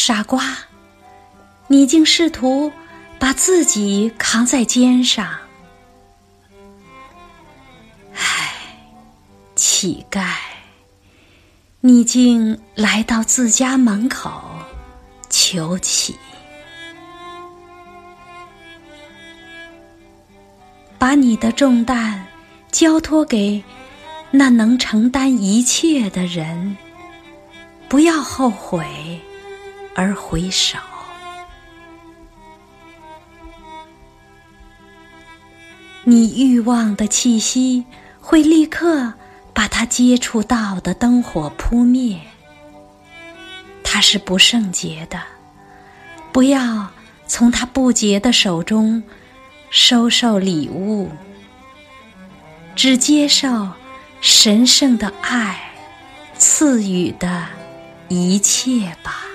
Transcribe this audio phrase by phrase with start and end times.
[0.00, 0.56] 傻瓜，
[1.66, 2.70] 你竟试图
[3.18, 5.28] 把自己扛在肩上。
[8.14, 8.54] 唉，
[9.56, 10.34] 乞丐，
[11.80, 14.30] 你竟来到自家门口
[15.28, 16.16] 求乞。
[20.96, 22.24] 把你的重担
[22.70, 23.62] 交托给
[24.30, 26.76] 那能承担一切的人，
[27.88, 29.20] 不要后悔
[29.98, 30.78] 而回首。
[36.04, 37.84] 你欲望的气息
[38.20, 39.12] 会立刻
[39.52, 42.16] 把他接触到的灯火扑灭，
[43.82, 45.20] 他是不圣洁的，
[46.30, 46.88] 不要
[47.26, 49.02] 从他不洁的手中。
[49.70, 51.10] 收受礼物，
[52.74, 53.68] 只接受
[54.22, 55.60] 神圣的爱
[56.38, 57.44] 赐予的
[58.08, 59.27] 一切吧。